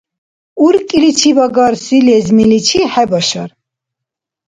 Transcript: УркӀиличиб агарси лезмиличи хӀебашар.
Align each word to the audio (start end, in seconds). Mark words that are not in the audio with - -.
УркӀиличиб 0.65 1.37
агарси 1.45 1.97
лезмиличи 2.07 2.81
хӀебашар. 2.91 3.49